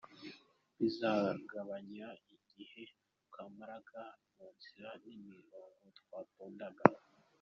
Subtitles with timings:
[0.77, 2.83] Bizagabanya igihe
[3.27, 4.03] twamaraga
[4.35, 6.83] mu nzira n’imirongo twatondaga.